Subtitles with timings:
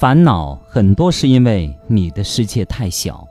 [0.00, 3.28] 烦恼很多是因为你的世界太小。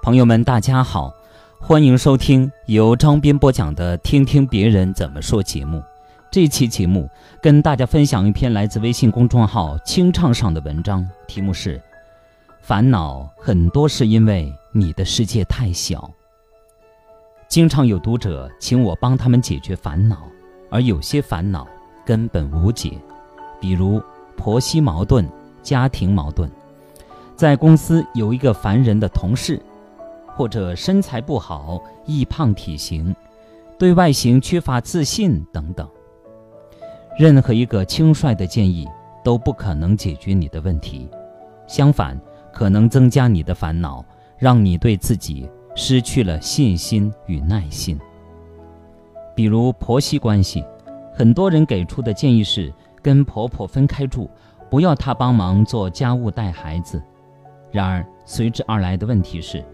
[0.00, 1.12] 朋友们，大家好，
[1.58, 5.82] 欢迎收听由张斌播讲的《听听别人怎么说》节目。
[6.30, 7.10] 这期节目
[7.42, 11.82] 跟大家分享一篇来自微信公众号“清唱”上的文章，题目是
[12.62, 16.08] “烦恼很多是因为你的世界太小”。
[17.50, 20.18] 经常有读者请我帮他们解决烦恼，
[20.70, 21.66] 而有些烦恼
[22.06, 22.92] 根本无解，
[23.60, 24.00] 比如
[24.36, 25.28] 婆媳矛盾。
[25.62, 26.48] 家庭矛盾，
[27.36, 29.60] 在公司有一个烦人的同事，
[30.26, 33.14] 或者身材不好、易胖体型，
[33.78, 35.88] 对外形缺乏自信等等。
[37.18, 38.88] 任何一个轻率的建议
[39.22, 41.08] 都不可能解决你的问题，
[41.66, 42.18] 相反，
[42.52, 44.04] 可能增加你的烦恼，
[44.38, 47.98] 让你对自己失去了信心与耐心。
[49.34, 50.64] 比如婆媳关系，
[51.12, 52.72] 很多人给出的建议是
[53.02, 54.30] 跟婆婆分开住。
[54.70, 57.02] 不要他帮忙做家务带孩子，
[57.72, 59.64] 然而随之而来的问题是，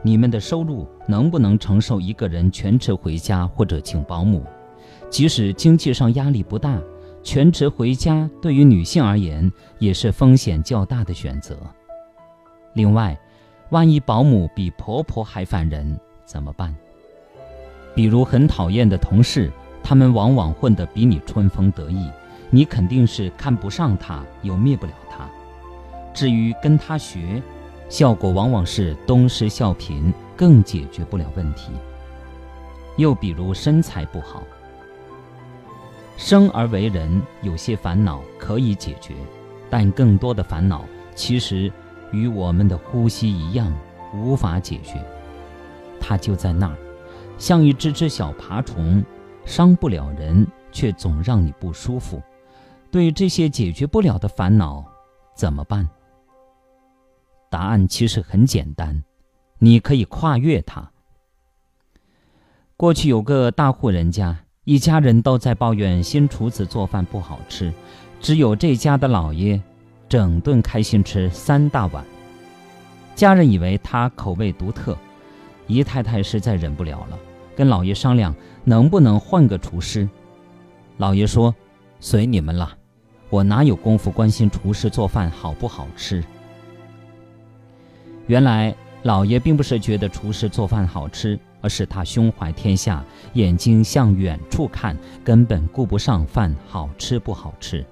[0.00, 4.44] 你们的收入能不能承受一个人全职回家或者请保姆？
[5.10, 6.80] 即使经济上压力不大，
[7.22, 11.56] 全职回家对于女性而言也是风险较大的选择。
[12.74, 13.18] 另外，
[13.70, 16.74] 万一保姆比婆婆还烦人怎么办？
[17.94, 19.50] 比如很讨厌的同事，
[19.82, 22.08] 他们往往混得比你春风得意。
[22.54, 25.28] 你肯定是看不上他，又灭不了他。
[26.14, 27.42] 至于跟他学，
[27.88, 31.72] 效果往往是东施效颦，更解决不了问题。
[32.96, 34.44] 又比如身材不好，
[36.16, 39.14] 生而为人，有些烦恼可以解决，
[39.68, 41.72] 但更多的烦恼其实
[42.12, 43.76] 与我们的呼吸一样，
[44.14, 45.04] 无法解决。
[46.00, 46.76] 它就在那儿，
[47.36, 49.04] 像一只只小爬虫，
[49.44, 52.22] 伤不了人，却总让你不舒服。
[52.94, 54.84] 对这些解决不了的烦恼，
[55.34, 55.88] 怎么办？
[57.50, 59.02] 答案其实很简单，
[59.58, 60.92] 你可以跨越它。
[62.76, 67.72] 过去有个大户人家，一家人都在抱怨新厨子做饭不好吃，
[68.20, 69.60] 只有这家的老爷，
[70.08, 72.04] 整顿开心吃三大碗。
[73.16, 74.96] 家人以为他口味独特，
[75.66, 77.18] 姨太太实在忍不了了，
[77.56, 78.32] 跟老爷商量
[78.62, 80.08] 能不能换个厨师。
[80.98, 81.52] 老爷说
[81.98, 82.72] ：“随你们了。”
[83.34, 86.22] 我哪有功夫关心厨师做饭好不好吃？
[88.28, 88.72] 原来
[89.02, 97.84] 老爷并不是觉得厨师做饭好吃，而是他胸怀天下，眼睛向远处看，根本顾不上饭好吃不好吃。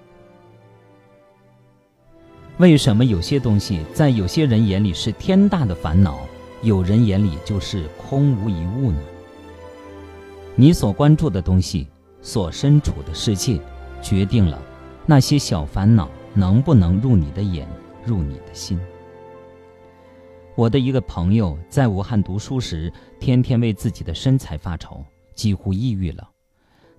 [2.58, 6.20] 为什么有些东西在有些人眼里是天大的烦恼，
[6.62, 9.00] 有人眼里就是空无一物呢？
[10.54, 11.88] 你所关注的东西，
[12.20, 13.60] 所身处的世界，
[14.00, 14.56] 决定了。
[15.06, 17.66] 那些小烦恼能不能入你的眼，
[18.04, 18.80] 入你的心？
[20.54, 25.04] 我的一个朋友在武汉读书时，天天为自己的身材发愁，
[25.34, 26.28] 几乎抑郁了。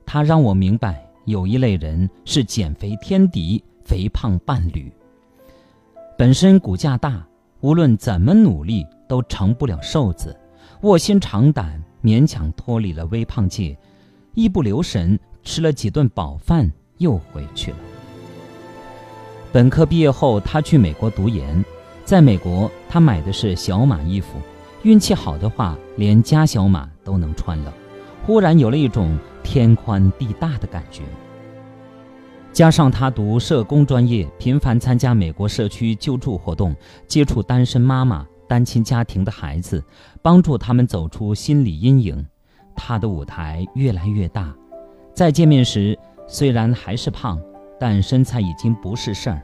[0.06, 4.92] 他让我明白，有一类人是减肥天敌，肥胖伴侣。
[6.18, 7.26] 本身骨架大，
[7.62, 10.36] 无论怎么努力都成不了瘦子，
[10.82, 13.78] 卧薪尝胆，勉强脱离了微胖界，
[14.34, 17.78] 一不留神吃了几顿饱饭，又回去了。
[19.54, 21.64] 本科毕业后，他去美国读研。
[22.04, 24.40] 在美国，他买的是小码衣服，
[24.82, 27.72] 运气好的话，连加小码都能穿了。
[28.26, 31.04] 忽然有了一种天宽地大的感觉。
[32.52, 36.76] 加上他读社工专业，频繁参加美国社区救助活动，
[37.08, 39.84] 接触单身妈妈、单亲家庭的孩子，
[40.24, 42.26] 帮助他们走出心理阴影。
[42.76, 44.52] 他的舞台越来越大。
[45.14, 45.96] 再见面时，
[46.28, 47.40] 虽然还是胖。
[47.80, 49.42] 但身材已经不是事儿，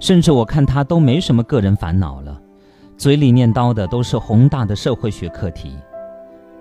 [0.00, 2.40] 甚至我看他都没什么个人烦恼了，
[2.96, 5.76] 嘴里念叨的都是宏大的社会学课题。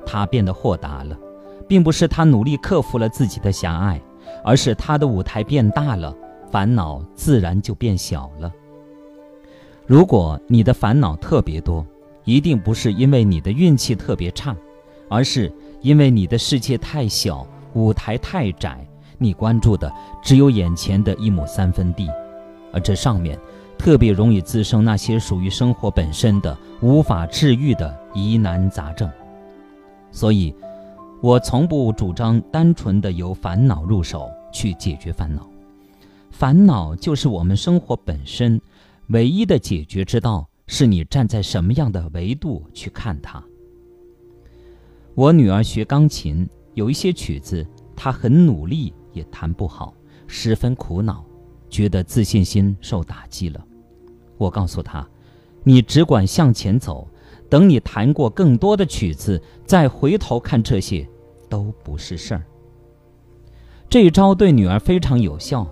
[0.06, 1.18] 他变得豁达了，
[1.68, 4.01] 并不是他努力克服了自己的狭隘，
[4.44, 6.16] 而是他的舞台变大了，
[6.50, 8.51] 烦恼自然就变小了。
[9.86, 11.86] 如果你的烦恼特别多，
[12.24, 14.56] 一定不是因为你的运气特别差，
[15.10, 15.51] 而是
[15.81, 18.86] 因为你的世界太小，舞台太窄。
[19.18, 19.92] 你关注的
[20.22, 22.10] 只有眼前的一亩三分地，
[22.72, 23.38] 而这上面
[23.78, 29.10] 特别容易滋生那些属于生活本身的无法治愈的疑难杂症。
[30.12, 30.56] 所以，
[31.22, 35.48] 我从不主张单纯的由烦恼入手去解决烦恼。
[36.31, 38.62] 烦恼就是我们生活本身，
[39.08, 43.44] 唯一的解决之道是你站在什么样的维度去看它。
[45.16, 47.66] 我女儿学钢琴，有一些曲子，
[47.96, 48.94] 她很努力。
[49.18, 49.94] 也弹不好，
[50.28, 51.25] 十分苦恼，
[51.69, 53.66] 觉得自信心受打击了。
[54.38, 55.06] 我告诉他
[55.66, 57.08] ：“你只管向前走，
[57.50, 61.08] 等你弹过更多的曲子，再回头看这些，
[61.50, 62.44] 都不是事儿。”
[63.90, 65.68] 这一招对女儿非常有效。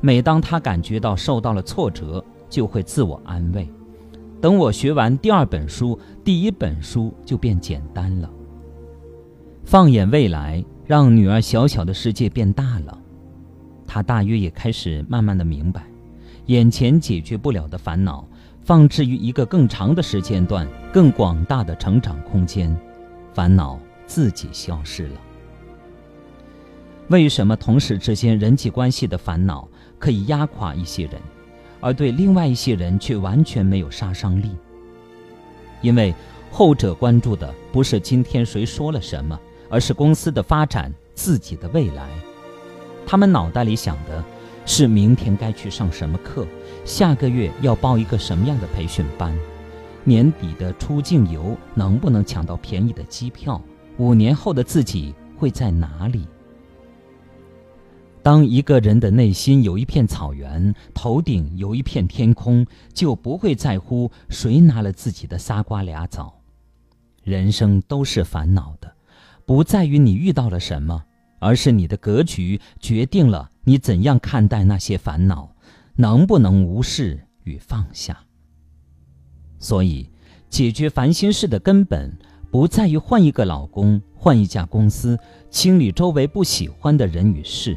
[0.00, 3.66] 每当她感觉到受到了挫折，就会自我安慰
[4.42, 8.28] ：“等我学完第二本书，第一本书就变简单了。”
[9.64, 10.62] 放眼未来，
[10.92, 12.98] 让女儿小小的世界变大了，
[13.86, 15.86] 她大约也开始慢慢的明白，
[16.48, 18.28] 眼前解决不了的烦恼，
[18.62, 22.76] 放置于一个更长的时间段、更广大的成长空间，
[23.32, 25.20] 烦恼自己消失了。
[27.08, 29.66] 为什么同事之间人际关系的烦恼
[29.98, 31.14] 可以压垮一些人，
[31.80, 34.50] 而对另外一些人却完全没有杀伤力？
[35.80, 36.14] 因为
[36.50, 39.40] 后者关注的不是今天谁说了什么。
[39.72, 42.06] 而是公司的发展，自己的未来。
[43.06, 44.22] 他们脑袋里想的
[44.66, 46.46] 是明天该去上什么课，
[46.84, 49.34] 下个月要报一个什么样的培训班，
[50.04, 53.58] 年底的出境游能不能抢到便宜的机票，
[53.96, 56.28] 五年后的自己会在哪里？
[58.22, 66.34] 当一个人的内心有一片草原，头顶有一片天空，就不会在乎谁拿了自己的仨瓜俩枣。
[67.24, 68.91] 人生都是烦恼的。
[69.52, 71.04] 不在于你遇到了什么，
[71.38, 75.54] 而是你的格局决定了你怎样看待那些烦恼，
[75.94, 78.18] 能不能无视与放下。
[79.58, 80.08] 所以，
[80.48, 82.16] 解决烦心事的根本
[82.50, 85.18] 不在于换一个老公、换一家公司、
[85.50, 87.76] 清理周围不喜欢的人与事，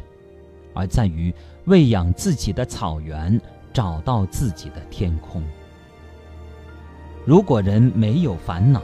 [0.72, 1.30] 而在于
[1.66, 3.38] 喂养自己的草原，
[3.74, 5.42] 找到自己的天空。
[7.26, 8.80] 如果人没有烦恼，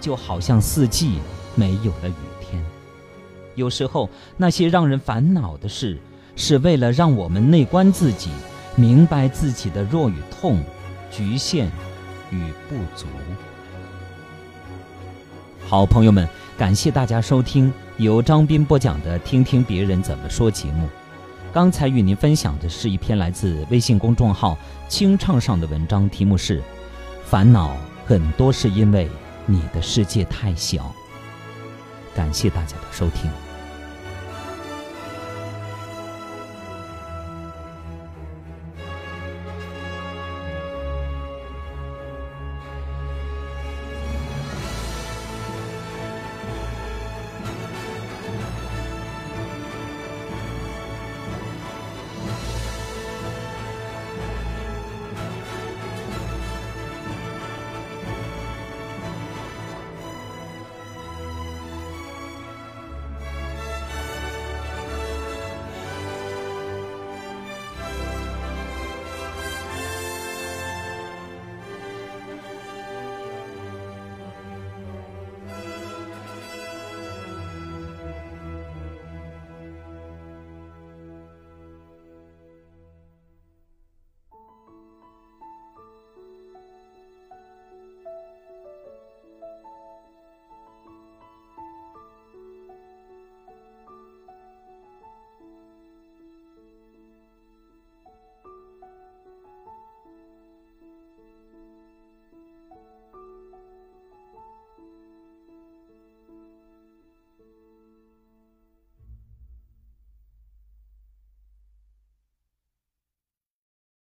[0.00, 1.18] 就好像四季。
[1.54, 2.62] 没有了雨天，
[3.54, 5.98] 有时候那些让人烦恼的事，
[6.36, 8.30] 是为了让我们内观自己，
[8.74, 10.62] 明白自己的弱与痛、
[11.10, 11.66] 局限
[12.30, 13.06] 与不足。
[15.66, 20.88] 好朋友们，感谢大家收听由张斌播讲的《听听别人怎么说》节目。
[21.52, 24.56] 刚才与您分享的是一篇来自微信公众号
[24.88, 26.62] “清唱”上的文章，题目是
[27.24, 27.76] “烦恼
[28.06, 29.06] 很多是因为
[29.44, 30.90] 你的世界太小”。
[32.14, 33.51] 感谢大家的收听。